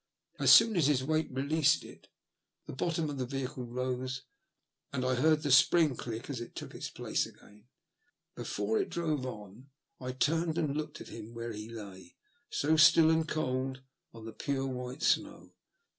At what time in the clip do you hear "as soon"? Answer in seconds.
0.39-0.75